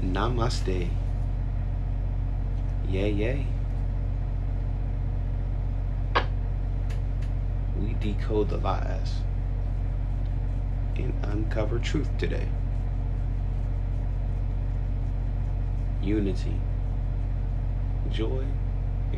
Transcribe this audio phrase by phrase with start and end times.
[0.00, 0.90] Namaste.
[2.88, 3.46] Yay, yay.
[7.80, 9.14] We decode the lies
[10.96, 12.48] and uncover truth today.
[16.02, 16.60] Unity,
[18.10, 18.44] joy,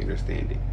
[0.00, 0.68] understanding.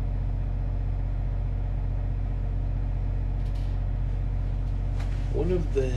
[5.36, 5.91] One of the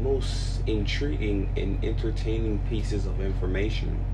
[0.00, 4.04] most intriguing and entertaining pieces of information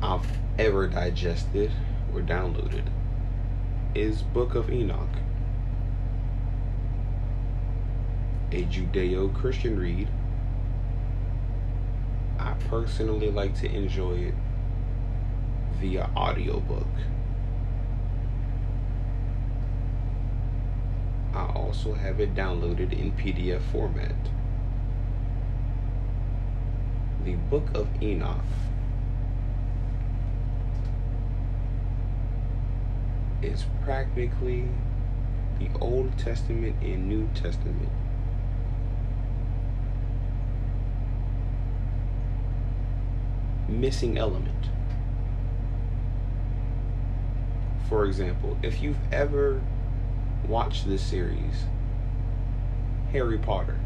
[0.00, 0.24] I've
[0.56, 1.72] ever digested
[2.14, 2.84] or downloaded
[3.96, 5.08] is Book of Enoch.
[8.52, 10.08] A Judeo-Christian read.
[12.38, 14.34] I personally like to enjoy it
[15.80, 16.86] via audiobook.
[21.56, 24.14] Also have it downloaded in PDF format.
[27.24, 28.36] The Book of Enoch
[33.42, 34.68] is practically
[35.58, 37.90] the Old Testament and New Testament.
[43.68, 44.66] Missing element.
[47.88, 49.62] For example, if you've ever
[50.48, 51.64] watch this series,
[53.12, 53.78] Harry Potter.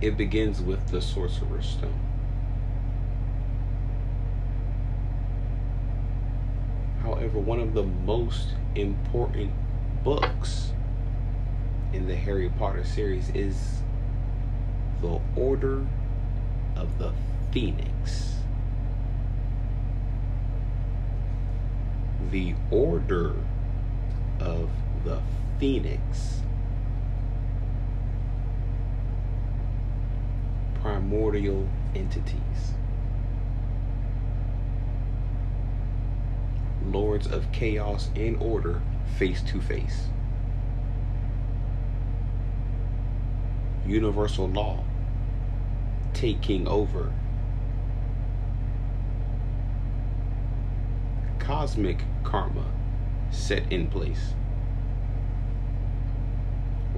[0.00, 2.00] It begins with the Sorcerer's Stone.
[7.02, 9.52] However, one of the most important
[10.02, 10.72] books
[11.92, 13.82] in the Harry Potter series is
[15.00, 15.86] The Order
[16.76, 17.12] of the
[17.52, 18.31] Phoenix.
[22.30, 23.34] The order
[24.40, 24.70] of
[25.04, 25.20] the
[25.58, 26.40] phoenix.
[30.80, 32.72] Primordial entities.
[36.86, 38.82] Lords of chaos and order
[39.16, 40.06] face to face.
[43.86, 44.84] Universal law
[46.14, 47.12] taking over.
[51.38, 52.64] Cosmic karma
[53.30, 54.34] set in place.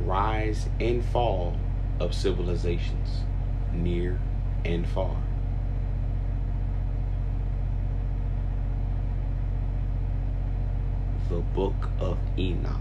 [0.01, 1.57] Rise and fall
[2.01, 3.21] of civilizations,
[3.73, 4.21] near
[4.65, 5.17] and far.
[11.29, 12.81] The Book of Enoch.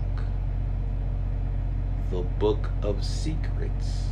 [2.12, 4.10] The Book of Secrets.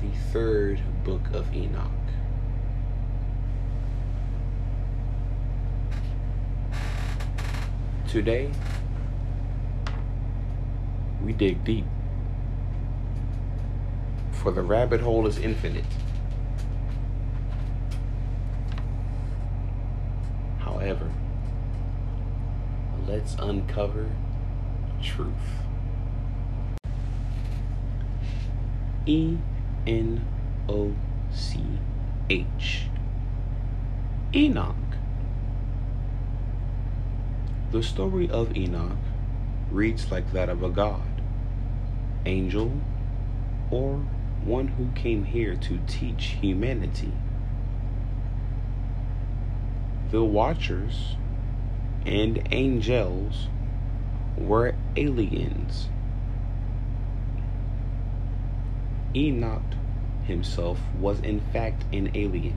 [0.00, 2.07] The third Book of Enoch.
[8.08, 8.50] Today,
[11.22, 11.84] we dig deep.
[14.32, 15.84] For the rabbit hole is infinite.
[20.58, 21.12] However,
[23.06, 24.08] let's uncover
[25.02, 25.32] truth.
[29.04, 29.36] E
[29.86, 30.24] N
[30.66, 30.94] O
[31.30, 31.62] C
[32.30, 32.84] H.
[34.34, 34.74] Enoch.
[37.70, 38.96] The story of Enoch
[39.70, 41.20] reads like that of a god,
[42.24, 42.72] angel,
[43.70, 44.06] or
[44.42, 47.12] one who came here to teach humanity.
[50.10, 51.16] The Watchers
[52.06, 53.48] and angels
[54.38, 55.90] were aliens.
[59.14, 59.74] Enoch
[60.24, 62.56] himself was in fact an alien,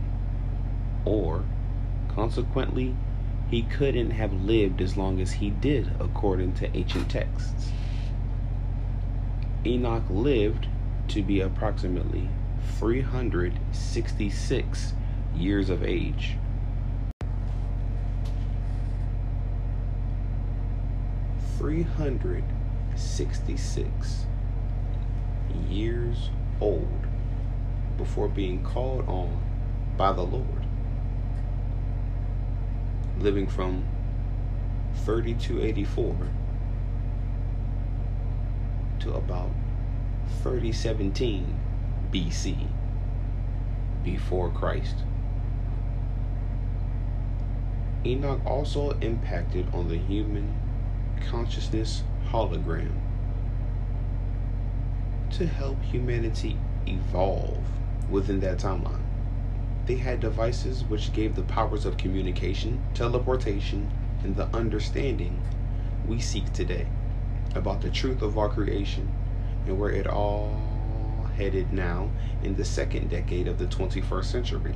[1.04, 1.44] or
[2.08, 2.96] consequently,
[3.52, 7.70] he couldn't have lived as long as he did according to ancient texts.
[9.66, 10.68] Enoch lived
[11.10, 12.30] to be approximately
[12.80, 14.94] 366
[15.36, 16.38] years of age.
[21.58, 22.46] Three hundred
[22.96, 24.26] sixty-six
[25.70, 26.30] years
[26.62, 26.88] old
[27.98, 29.38] before being called on
[29.98, 30.61] by the Lord
[33.22, 33.86] living from
[35.06, 36.16] 3284
[39.00, 39.50] to about
[40.44, 41.60] 3017
[42.12, 42.68] BC,
[44.04, 44.96] before Christ.
[48.06, 50.54] Enoch also impacted on the human
[51.30, 52.92] consciousness hologram
[55.32, 56.58] to help humanity
[56.88, 57.64] evolve
[58.10, 59.01] within that timeline.
[59.92, 63.92] They had devices which gave the powers of communication, teleportation,
[64.24, 65.42] and the understanding
[66.08, 66.88] we seek today
[67.56, 69.12] about the truth of our creation
[69.66, 70.56] and where it all
[71.36, 72.10] headed now
[72.42, 74.76] in the second decade of the 21st century.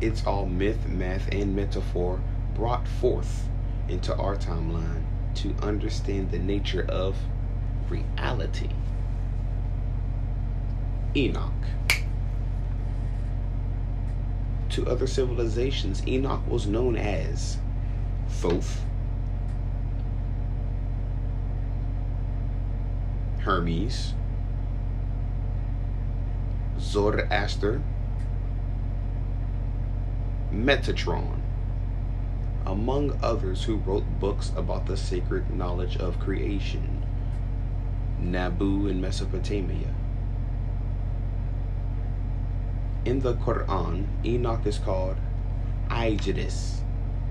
[0.00, 2.20] It's all myth, math, and metaphor
[2.54, 3.48] brought forth
[3.88, 5.02] into our timeline
[5.34, 7.18] to understand the nature of
[7.88, 8.70] reality.
[11.16, 11.52] Enoch.
[14.72, 17.58] To other civilizations, Enoch was known as
[18.26, 18.80] Thoth,
[23.40, 24.14] Hermes,
[26.80, 27.82] Zoroaster,
[30.50, 31.42] Metatron,
[32.64, 37.04] among others who wrote books about the sacred knowledge of creation,
[38.18, 39.92] Nabu in Mesopotamia.
[43.04, 45.16] In the Quran, Enoch is called
[45.90, 46.82] Idris,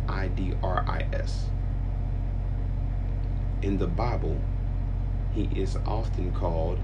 [0.05, 1.45] I D R I S.
[3.61, 4.37] In the Bible,
[5.33, 6.77] he is often called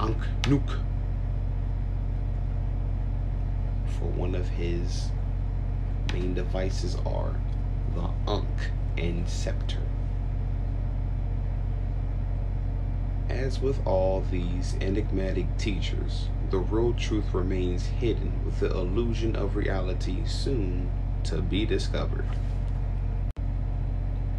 [0.00, 0.80] Ankh-Nuk
[3.98, 5.10] for one of his
[6.12, 7.36] main devices are
[7.94, 9.87] the Ankh and Scepter.
[13.28, 19.54] As with all these enigmatic teachers, the real truth remains hidden with the illusion of
[19.54, 20.90] reality soon
[21.24, 22.26] to be discovered.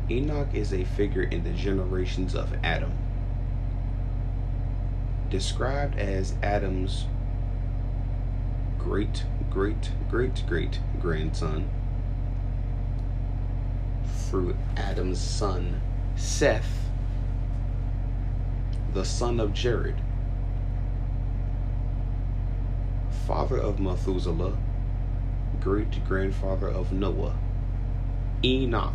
[0.09, 2.91] Enoch is a figure in the generations of Adam.
[5.29, 7.05] Described as Adam's
[8.79, 11.69] great, great, great, great grandson
[14.03, 15.79] through Adam's son,
[16.15, 16.88] Seth,
[18.93, 20.01] the son of Jared,
[23.27, 24.57] father of Methuselah,
[25.59, 27.37] great grandfather of Noah,
[28.43, 28.93] Enoch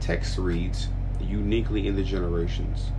[0.00, 0.88] text reads
[1.20, 2.90] uniquely in the generations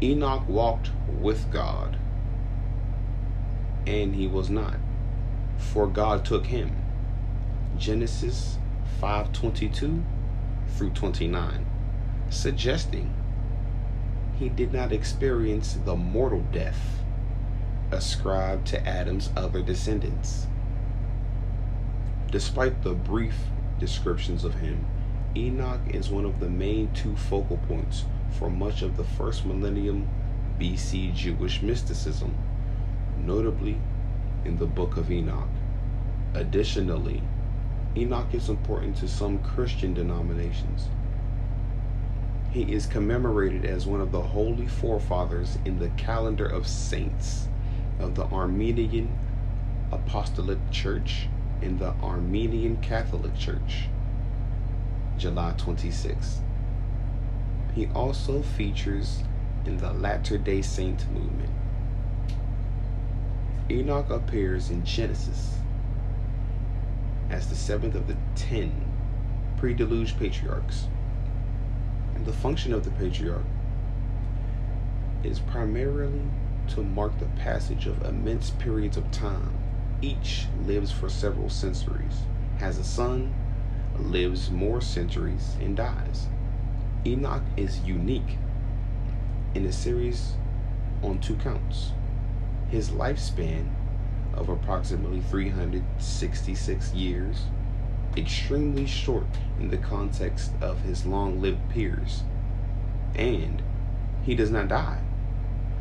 [0.00, 0.90] Enoch walked
[1.20, 1.98] with God,
[3.86, 4.76] and he was not,
[5.56, 6.70] for God took him.
[7.76, 8.58] Genesis
[9.00, 10.04] 5:22
[10.68, 11.66] through 29,
[12.30, 13.12] suggesting
[14.38, 17.02] he did not experience the mortal death
[17.90, 20.46] ascribed to Adam's other descendants.
[22.30, 23.34] Despite the brief
[23.80, 24.86] descriptions of him,
[25.34, 28.04] Enoch is one of the main two focal points
[28.38, 30.08] for much of the first millennium
[30.58, 32.36] BC Jewish mysticism,
[33.24, 33.80] notably
[34.44, 35.48] in the Book of Enoch.
[36.34, 37.22] Additionally,
[37.96, 40.88] Enoch is important to some Christian denominations.
[42.50, 47.46] He is commemorated as one of the holy forefathers in the calendar of saints
[48.00, 49.14] of the Armenian
[49.92, 51.28] Apostolic Church
[51.60, 53.88] and the Armenian Catholic Church.
[55.18, 56.40] July 26.
[57.74, 59.22] He also features
[59.66, 61.50] in the Latter day Saint movement.
[63.70, 65.58] Enoch appears in Genesis
[67.28, 68.72] as the seventh of the ten
[69.58, 70.86] pre deluge patriarchs.
[72.18, 73.44] And the function of the patriarch
[75.22, 76.20] is primarily
[76.70, 79.56] to mark the passage of immense periods of time.
[80.02, 82.22] Each lives for several centuries,
[82.58, 83.32] has a son,
[83.98, 86.26] lives more centuries and dies.
[87.06, 88.36] Enoch is unique
[89.54, 90.32] in a series
[91.04, 91.92] on two counts.
[92.68, 93.70] His lifespan
[94.34, 97.44] of approximately 366 years,
[98.18, 102.26] extremely short in the context of his long lived peers,
[103.14, 103.64] and
[104.20, 105.04] he does not die.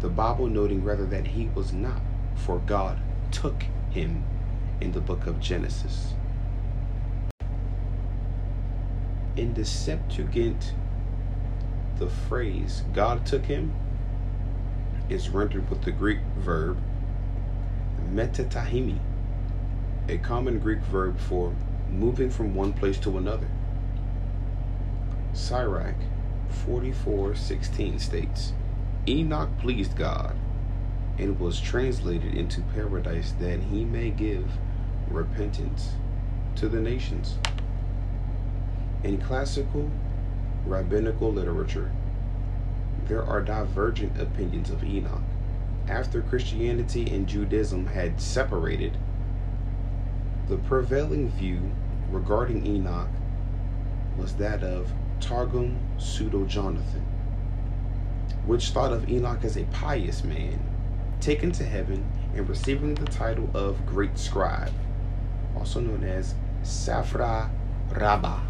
[0.01, 3.01] The Bible noting rather that he was not, for God
[3.32, 4.29] took him
[4.82, 6.15] in the book of Genesis.
[9.36, 10.75] in the Septuagint,
[11.98, 13.79] the phrase God took him
[15.10, 16.84] is rendered with the Greek verb
[18.00, 19.06] metatithemi,
[20.10, 21.58] a common Greek verb for
[21.89, 23.48] moving from one place to another.
[25.34, 25.96] Sirach
[26.65, 28.53] 44:16 states,
[29.08, 30.36] Enoch pleased God
[31.17, 34.46] and was translated into paradise that he may give
[35.10, 35.91] repentance
[36.56, 37.38] to the nations.
[39.03, 39.89] In classical
[40.65, 41.91] rabbinical literature,
[43.08, 45.22] there are divergent opinions of Enoch.
[45.88, 48.98] After Christianity and Judaism had separated,
[50.48, 51.60] the prevailing view
[52.10, 53.10] regarding Enoch
[54.18, 57.01] was that of Targum Pseudo Jonathan,
[58.46, 60.60] which thought of Enoch as a pious man,
[61.20, 64.72] taken to heaven and receiving the title of Great Scribe,
[65.56, 67.50] also known as Safra
[67.92, 68.42] Rabbah.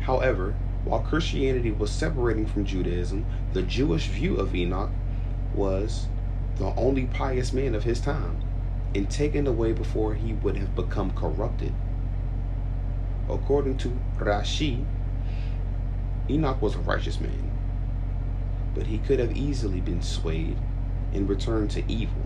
[0.00, 4.90] However, While Christianity was separating from Judaism, the Jewish view of Enoch
[5.54, 6.06] was
[6.56, 8.40] the only pious man of his time
[8.94, 11.72] and taken away before he would have become corrupted.
[13.28, 14.84] According to Rashi,
[16.30, 17.50] Enoch was a righteous man,
[18.74, 20.56] but he could have easily been swayed
[21.12, 22.22] and returned to evil.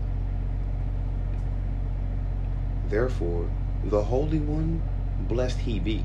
[2.87, 3.49] Therefore,
[3.83, 4.81] the Holy One,
[5.27, 6.03] blessed he be,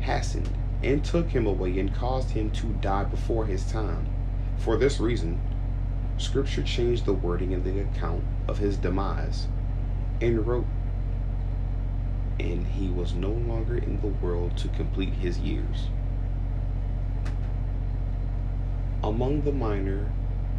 [0.00, 0.50] hastened
[0.82, 4.06] and took him away and caused him to die before his time.
[4.58, 5.40] For this reason,
[6.18, 9.46] Scripture changed the wording in the account of his demise
[10.20, 10.66] and wrote,
[12.40, 15.88] And he was no longer in the world to complete his years.
[19.02, 20.10] Among the minor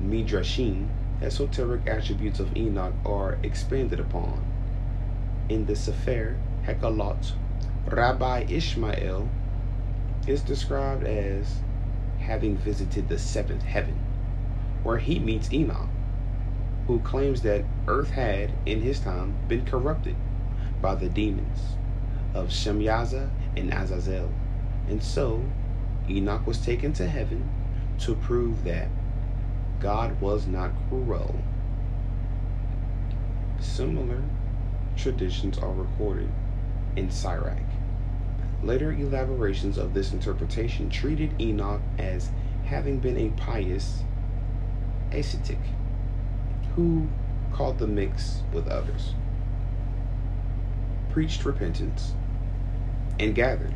[0.02, 0.88] midrashim,
[1.22, 4.40] esoteric attributes of Enoch are expanded upon.
[5.50, 7.34] In the Sefer Hekalot,
[7.88, 9.28] Rabbi Ishmael
[10.28, 11.60] is described as
[12.20, 13.98] having visited the seventh heaven,
[14.84, 15.90] where he meets Enoch,
[16.88, 20.16] who claims that earth had, in his time, been corrupted
[20.82, 21.76] by the demons
[22.34, 24.30] of Shemyaza and Azazel.
[24.88, 25.44] And so,
[26.10, 27.50] Enoch was taken to heaven
[28.00, 28.88] to prove that
[29.80, 31.36] God was not cruel.
[33.60, 34.24] Similar
[34.96, 36.30] traditions are recorded
[36.96, 37.62] in Sirach.
[38.64, 42.30] Later elaborations of this interpretation treated Enoch as
[42.66, 44.04] having been a pious
[45.12, 45.60] ascetic
[46.76, 47.08] who
[47.52, 49.16] called the mix with others,
[51.10, 52.14] preached repentance,
[53.20, 53.74] and gathered,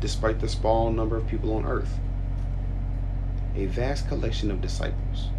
[0.00, 1.98] despite the small number of people on earth,
[3.56, 5.30] a vast collection of disciples,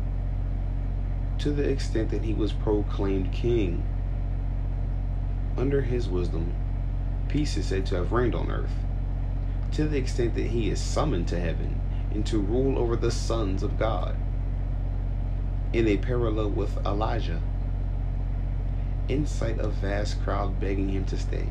[1.37, 3.85] to the extent that he was proclaimed king.
[5.57, 6.53] Under his wisdom,
[7.27, 8.73] peace is said to have reigned on earth,
[9.73, 11.79] to the extent that he is summoned to heaven
[12.11, 14.15] and to rule over the sons of God.
[15.71, 17.39] In a parallel with Elijah,
[19.07, 21.47] in sight of vast crowd begging him to stay,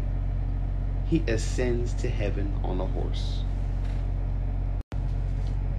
[1.06, 3.42] he ascends to heaven on a horse.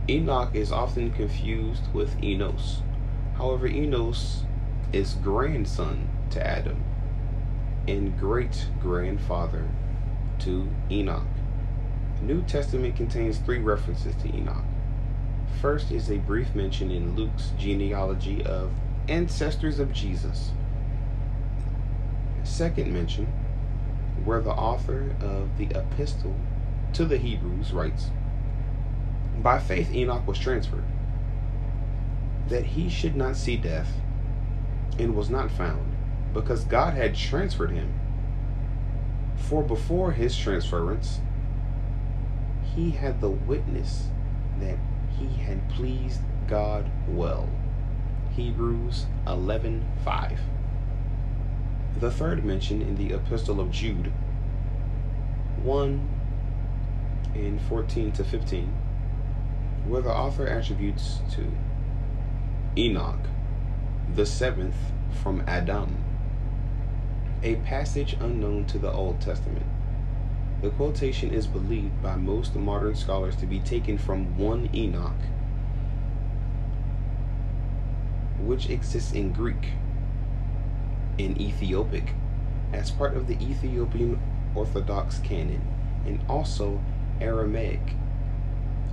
[0.08, 2.82] Enoch is often confused with Enos.
[3.36, 4.44] However, Enos
[4.94, 6.82] is grandson to Adam
[7.90, 9.68] and great grandfather
[10.40, 11.28] to Enoch.
[12.22, 14.69] New Testament contains three references to Enoch.
[15.62, 18.72] First is a brief mention in Luke's genealogy of
[19.10, 20.52] ancestors of Jesus.
[22.44, 23.26] Second mention,
[24.24, 26.36] where the author of the epistle
[26.94, 28.12] to the Hebrews writes,
[29.42, 30.86] By faith Enoch was transferred,
[32.48, 33.92] that he should not see death,
[34.98, 35.94] and was not found,
[36.34, 37.94] because God had transferred him.
[39.36, 41.20] For before his transference,
[42.76, 44.08] he had the witness
[44.60, 44.78] that
[45.20, 47.50] he had pleased God well.
[48.36, 50.40] Hebrews 11:5.
[52.00, 54.12] The third mention in the Epistle of Jude
[55.62, 56.10] 1
[57.36, 58.74] and 14 to 15,
[59.88, 61.52] where the author attributes to
[62.78, 63.20] Enoch
[64.16, 64.78] the seventh
[65.22, 65.98] from Adam
[67.44, 69.66] a passage unknown to the Old Testament.
[70.62, 75.14] The quotation is believed by most modern scholars to be taken from 1 Enoch,
[78.42, 79.70] which exists in Greek,
[81.18, 82.14] in Ethiopic,
[82.74, 84.20] as part of the Ethiopian
[84.54, 85.62] Orthodox canon,
[86.06, 86.82] and also
[87.22, 87.96] Aramaic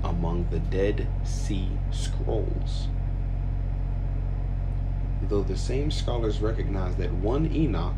[0.04, 2.86] among the Dead Sea Scrolls.
[5.28, 7.96] Though the same scholars recognize that 1 Enoch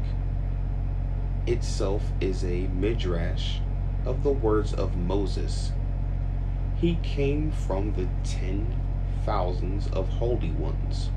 [1.49, 3.59] itself is a midrash
[4.05, 5.73] of the words of Moses.
[6.77, 8.77] He came from the ten
[9.25, 11.11] thousands of holy ones,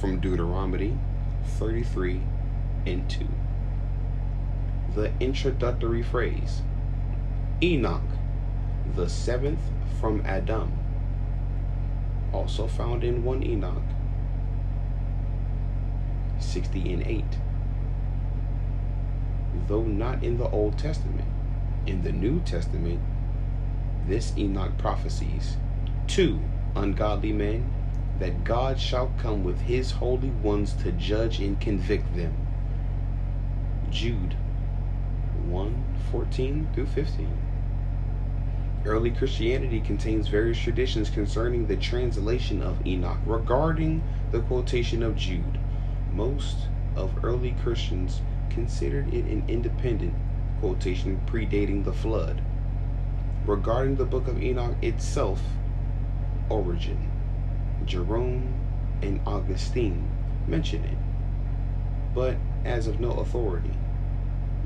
[0.00, 0.98] from Deuteronomy
[1.44, 2.20] 33
[2.86, 3.26] and 2.
[4.94, 6.62] The introductory phrase,
[7.62, 8.02] Enoch,
[8.94, 9.60] the seventh
[9.98, 10.72] from Adam,
[12.32, 13.82] also found in 1 Enoch
[16.38, 17.24] 60 and 8
[19.68, 21.28] though not in the Old Testament.
[21.86, 23.00] In the New Testament,
[24.06, 25.56] this Enoch prophesies
[26.08, 26.40] to
[26.74, 27.70] ungodly men
[28.18, 32.34] that God shall come with his holy ones to judge and convict them.
[33.90, 34.34] Jude
[35.48, 37.28] 1 14 through 15.
[38.84, 44.02] Early Christianity contains various traditions concerning the translation of Enoch regarding
[44.32, 45.58] the quotation of Jude.
[46.12, 48.20] Most of early Christians
[48.50, 50.14] considered it an independent
[50.60, 52.42] quotation predating the flood.
[53.46, 55.40] Regarding the book of Enoch itself,
[56.48, 57.10] Origen,
[57.84, 58.54] Jerome,
[59.02, 60.08] and Augustine
[60.46, 60.98] mention it,
[62.14, 63.72] but as of no authority.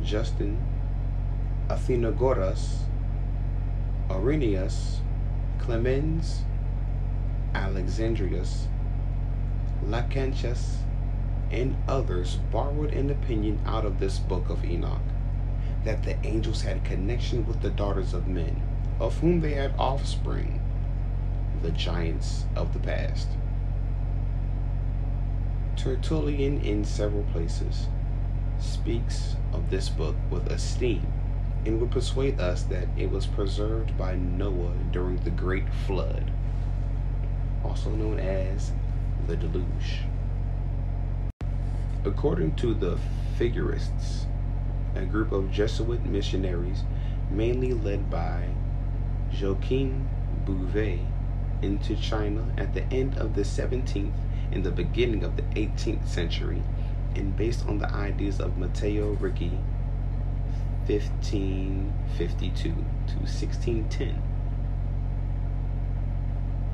[0.03, 0.59] Justin,
[1.69, 2.81] Athenagoras,
[4.11, 5.00] Irenaeus,
[5.59, 6.43] Clemens,
[7.55, 8.69] Alexandrinus,
[9.87, 10.79] Lactantius,
[11.54, 15.00] and others borrowed an opinion out of this book of Enoch
[15.84, 18.61] that the angels had connection with the daughters of men,
[18.99, 20.61] of whom they had offspring,
[21.62, 23.28] the giants of the past.
[25.76, 27.87] Tertullian, in several places,
[28.58, 31.06] speaks of this book with esteem
[31.64, 36.32] and would persuade us that it was preserved by Noah during the Great Flood,
[37.64, 38.73] also known as
[39.28, 40.00] the Deluge.
[42.04, 42.99] According to the
[43.38, 44.26] Figurists,
[44.94, 46.84] a group of Jesuit missionaries,
[47.30, 48.50] mainly led by
[49.32, 50.06] Joachim
[50.44, 51.00] Bouvet,
[51.62, 54.12] into China at the end of the 17th
[54.52, 56.62] and the beginning of the 18th century,
[57.14, 59.58] and based on the ideas of Matteo Ricci,
[60.87, 64.23] 1552 to 1610.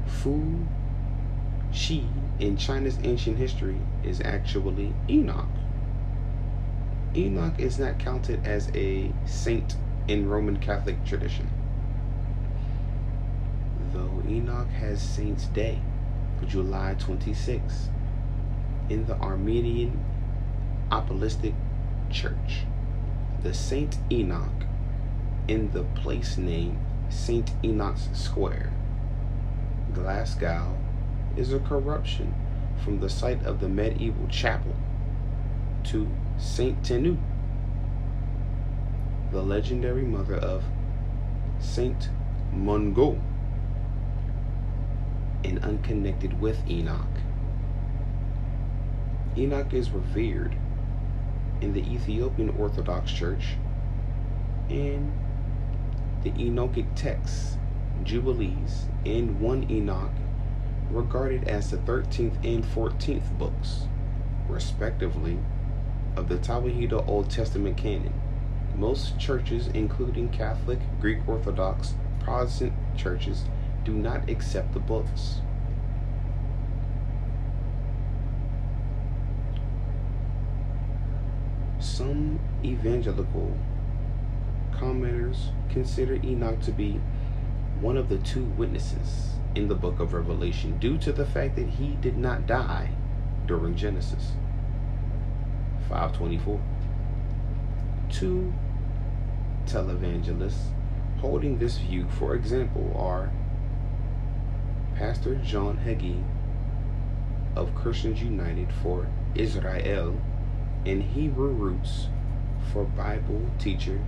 [0.06, 0.66] Fu
[1.72, 2.06] Xi
[2.38, 5.48] in China's ancient history is actually Enoch.
[7.14, 9.76] Enoch is not counted as a saint
[10.08, 11.48] in Roman Catholic tradition.
[13.92, 15.78] Though Enoch has Saint's Day,
[16.46, 17.88] July 26,
[18.88, 20.02] in the Armenian
[20.90, 21.54] Apostolic
[22.10, 22.64] Church.
[23.42, 24.64] The Saint Enoch
[25.48, 27.50] in the place name St.
[27.64, 28.72] Enoch's Square,
[29.92, 30.79] Glasgow,
[31.36, 32.34] is a corruption
[32.82, 34.74] from the site of the medieval chapel
[35.84, 36.08] to
[36.38, 37.16] Saint Tenu,
[39.32, 40.64] the legendary mother of
[41.58, 42.08] Saint
[42.52, 43.20] Mungo,
[45.44, 47.06] and unconnected with Enoch.
[49.36, 50.56] Enoch is revered
[51.60, 53.54] in the Ethiopian Orthodox Church
[54.68, 55.12] and
[56.22, 57.56] the Enochic texts,
[58.02, 60.12] Jubilees, and 1 Enoch
[60.90, 63.86] regarded as the 13th and 14th books,
[64.48, 65.38] respectively,
[66.16, 68.12] of the Tewahedo Old Testament canon.
[68.76, 73.44] Most churches, including Catholic, Greek Orthodox, Protestant churches,
[73.84, 75.40] do not accept the books.
[81.78, 83.56] Some evangelical
[84.72, 87.00] commenters consider Enoch to be
[87.80, 91.68] one of the two witnesses in the book of Revelation due to the fact that
[91.68, 92.90] he did not die
[93.46, 94.32] during Genesis
[95.88, 96.60] 524.
[98.10, 98.52] Two
[99.66, 100.72] televangelists
[101.20, 103.32] holding this view, for example, are
[104.96, 106.22] Pastor John Hagee
[107.56, 110.20] of Christians United for Israel
[110.86, 112.08] and Hebrew Roots
[112.72, 114.00] for Bible teacher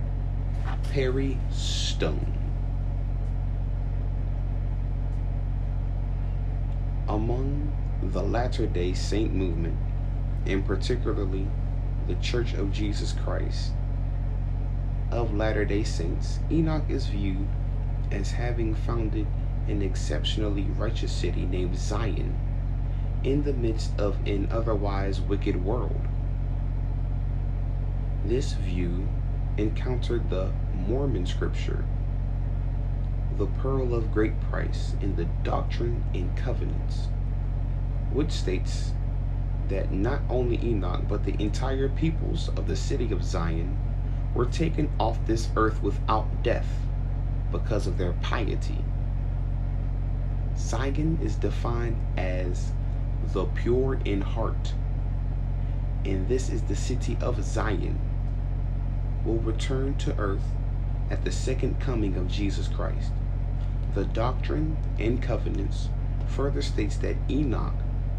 [0.91, 2.42] Perry Stone.
[7.13, 7.71] Among
[8.01, 9.77] the Latter day Saint movement,
[10.47, 11.45] and particularly
[12.07, 13.73] the Church of Jesus Christ
[15.11, 17.47] of Latter day Saints, Enoch is viewed
[18.11, 19.27] as having founded
[19.67, 22.35] an exceptionally righteous city named Zion
[23.23, 26.01] in the midst of an otherwise wicked world.
[28.25, 29.07] This view
[29.57, 30.51] encountered the
[30.87, 31.85] Mormon scripture,
[33.37, 37.07] the pearl of great price in the Doctrine and Covenants,
[38.11, 38.93] which states
[39.69, 43.77] that not only Enoch but the entire peoples of the city of Zion
[44.35, 46.67] were taken off this earth without death
[47.51, 48.83] because of their piety
[50.57, 52.71] Zion is defined as
[53.33, 54.73] the pure in heart,
[56.05, 57.99] and this is the city of Zion,
[59.25, 60.43] will return to earth
[61.09, 63.11] at the second coming of Jesus Christ.
[63.93, 65.89] The doctrine and covenants
[66.27, 67.75] further states that Enoch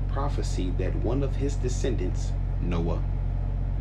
[0.08, 3.02] prophesied that one of his descendants, Noah,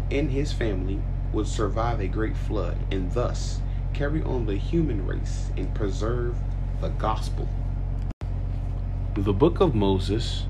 [0.09, 0.99] and his family
[1.31, 3.61] would survive a great flood and thus
[3.93, 6.35] carry on the human race and preserve
[6.81, 7.47] the gospel.
[9.13, 10.47] The Book of Moses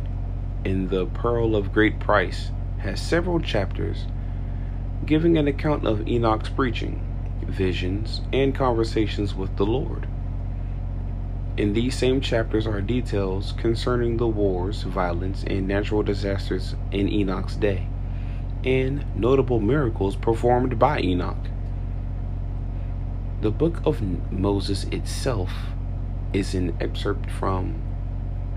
[0.63, 4.08] in the Pearl of Great Price has several chapters
[5.06, 7.06] giving an account of Enoch's preaching,
[7.45, 10.08] visions, and conversations with the Lord.
[11.56, 17.56] In these same chapters are details concerning the wars, violence, and natural disasters in Enoch's
[17.56, 17.86] day,
[18.63, 21.46] and notable miracles performed by Enoch.
[23.42, 25.52] The book of Moses itself
[26.34, 27.80] is an excerpt from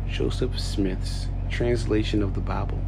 [0.08, 2.80] Joseph Smith's translation of the Bible,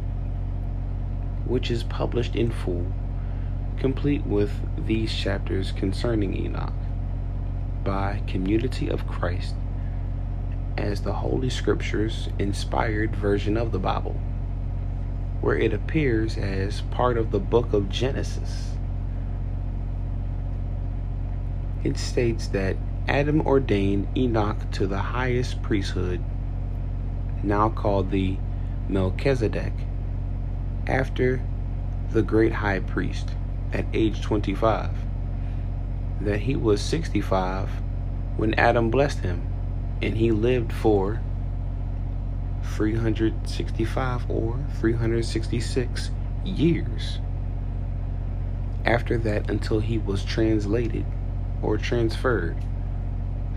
[1.45, 2.91] which is published in full,
[3.77, 4.51] complete with
[4.87, 6.73] these chapters concerning Enoch
[7.83, 9.53] by Community of Christ
[10.79, 14.13] as the Holy Scriptures inspired version of the Bible,
[15.41, 18.71] where it appears as part of the book of Genesis.
[21.83, 26.23] It states that Adam ordained Enoch to the highest priesthood,
[27.43, 28.37] now called the
[28.87, 29.73] Melchizedek,
[30.87, 31.41] after
[32.11, 33.29] the great high priest
[33.73, 34.91] at age 25,
[36.21, 37.69] that he was 65
[38.37, 39.48] when Adam blessed him
[40.01, 41.21] and he lived for
[42.75, 46.11] 365 or 366
[46.45, 47.19] years.
[48.85, 51.05] After that, until he was translated
[51.61, 52.57] or transferred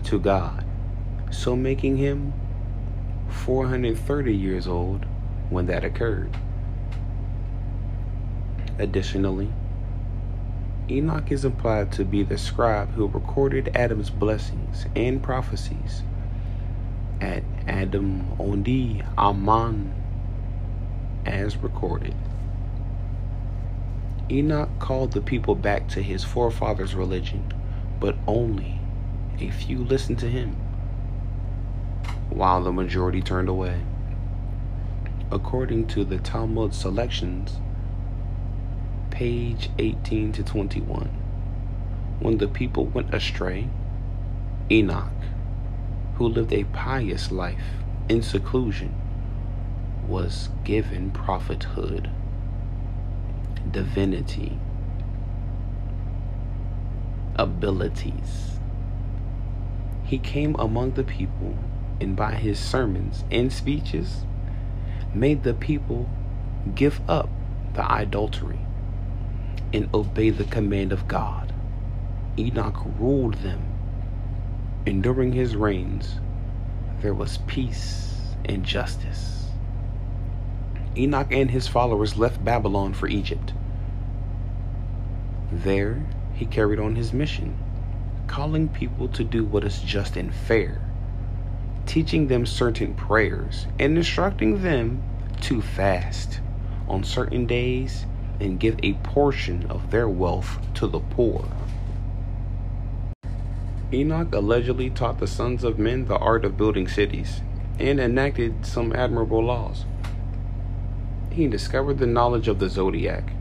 [0.05, 0.65] to God,
[1.31, 2.33] so making him
[3.29, 5.05] 430 years old
[5.49, 6.35] when that occurred.
[8.77, 9.51] Additionally,
[10.89, 16.03] Enoch is implied to be the scribe who recorded Adam's blessings and prophecies
[17.23, 19.93] at Adam Ondi Ahman
[21.25, 22.13] as recorded.
[24.29, 27.53] Enoch called the people back to his forefathers' religion,
[28.01, 28.77] but only
[29.39, 30.51] a few listened to him,
[32.29, 33.79] while the majority turned away.
[35.31, 37.55] According to the Talmud selections,
[39.11, 41.07] page 18 to 21,
[42.19, 43.69] when the people went astray,
[44.69, 45.07] Enoch
[46.15, 47.63] who lived a pious life
[48.09, 48.93] in seclusion,
[50.07, 52.09] was given prophethood,
[53.71, 54.59] divinity,
[57.35, 58.59] abilities.
[60.03, 61.57] He came among the people
[61.99, 64.25] and by his sermons and speeches
[65.13, 66.09] made the people
[66.75, 67.29] give up
[67.73, 68.59] the idolatry
[69.73, 71.53] and obey the command of God.
[72.37, 73.72] Enoch ruled them
[74.85, 76.15] and during his reigns,
[77.01, 79.47] there was peace and justice.
[80.97, 83.53] Enoch and his followers left Babylon for Egypt.
[85.51, 87.57] There, he carried on his mission,
[88.27, 90.81] calling people to do what is just and fair,
[91.85, 95.01] teaching them certain prayers, and instructing them
[95.41, 96.41] to fast
[96.87, 98.05] on certain days
[98.39, 101.45] and give a portion of their wealth to the poor.
[103.93, 107.41] Enoch allegedly taught the sons of men the art of building cities
[107.77, 109.85] and enacted some admirable laws.
[111.31, 113.33] He discovered the knowledge of the zodiac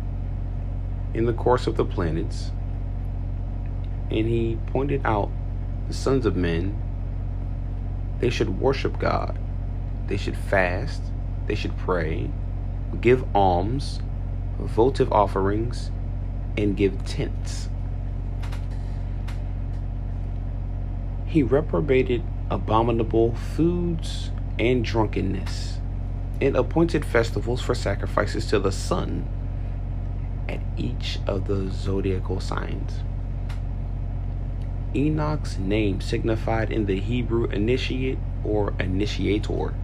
[1.15, 2.51] in the course of the planets,
[4.11, 5.31] and he pointed out
[5.89, 6.81] the sons of men
[8.21, 9.39] they should worship God,
[10.07, 11.03] they should fast,
[11.47, 12.31] they should pray,
[13.01, 14.01] give alms,
[14.59, 15.91] votive offerings,
[16.57, 17.69] and give tenths.
[21.33, 25.79] He reprobated abominable foods and drunkenness,
[26.43, 29.27] and appointed festivals for sacrifices to the sun
[30.47, 33.01] at each of the zodiacal signs.
[34.95, 39.75] Enoch's name signified in the Hebrew initiate or initiator.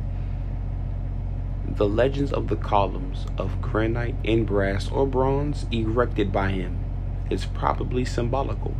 [1.66, 6.78] The legends of the columns of granite and brass or bronze erected by him
[7.30, 8.76] is probably symbolical.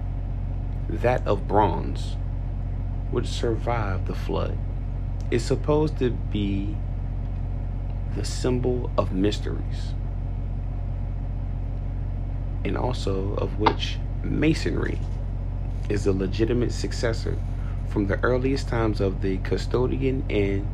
[0.91, 2.19] That of bronze
[3.12, 4.57] would survive the flood.
[5.31, 6.77] Is supposed to be
[8.16, 9.94] the symbol of mysteries,
[12.64, 14.99] and also of which masonry
[15.88, 17.37] is a legitimate successor
[17.88, 20.66] from the earliest times of the custodian and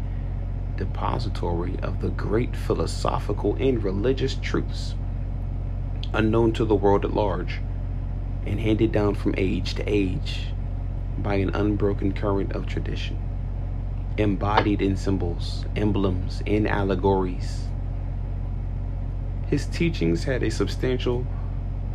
[0.77, 4.95] depository of the great philosophical and religious truths
[6.13, 7.61] unknown to the world at large
[8.47, 10.54] and handed down from age to age
[11.19, 13.19] by an unbroken current of tradition,
[14.19, 17.65] embodied in symbols, emblems, and allegories.
[19.47, 21.27] His teachings had a substantial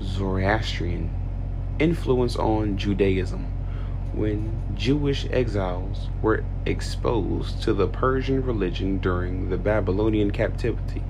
[0.02, 1.10] Zoroastrian
[1.80, 3.46] influence on Judaism
[4.14, 11.04] when Jewish exiles were exposed to the Persian religion during the Babylonian captivity.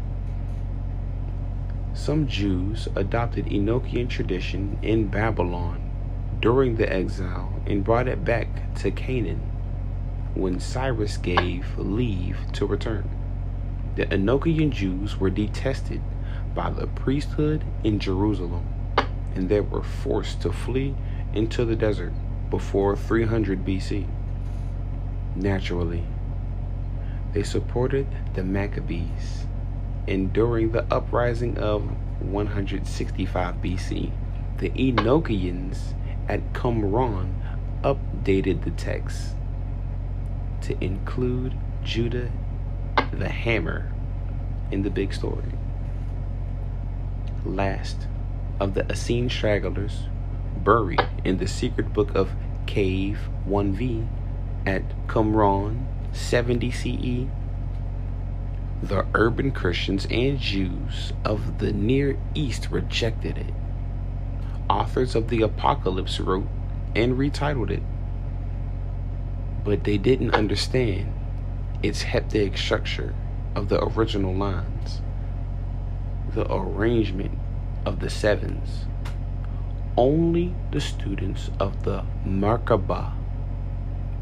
[1.93, 5.89] Some Jews adopted Enochian tradition in Babylon
[6.39, 9.39] during the exile and brought it back to Canaan
[10.33, 13.09] when Cyrus gave leave to return.
[13.95, 16.01] The Enochian Jews were detested
[16.53, 18.65] by the priesthood in Jerusalem
[19.35, 20.95] and they were forced to flee
[21.33, 22.13] into the desert
[22.49, 24.07] before 300 BC.
[25.35, 26.03] Naturally,
[27.33, 29.45] they supported the Maccabees,
[30.07, 31.83] and during the uprising of
[32.21, 34.11] 165 BC,
[34.57, 35.93] the Enochians
[36.27, 37.33] at Qumran
[38.19, 39.35] updated the text
[40.61, 41.53] to include
[41.83, 42.31] Judah
[43.13, 43.91] the hammer
[44.71, 45.51] in the big story.
[47.45, 48.07] Last
[48.59, 50.03] of the Essene stragglers
[50.57, 52.31] buried in the secret book of
[52.65, 54.07] Cave 1v
[54.65, 57.27] at Qumran 70 CE,
[58.83, 63.53] the urban Christians and Jews of the Near East rejected it.
[64.69, 66.47] Authors of the Apocalypse wrote
[66.95, 67.83] and retitled it,
[69.63, 71.13] but they didn't understand
[71.81, 73.13] its heptadic structure
[73.55, 75.01] of the original lines,
[76.33, 77.37] the arrangement
[77.85, 78.85] of the sevens.
[79.97, 83.13] Only the students of the Merkabah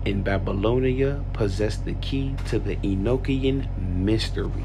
[0.05, 4.63] in Babylonia possessed the key to the Enochian mystery.